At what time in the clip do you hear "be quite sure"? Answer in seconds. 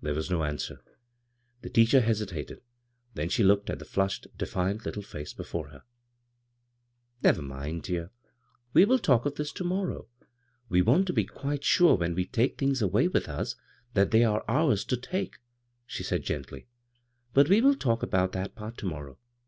11.12-11.96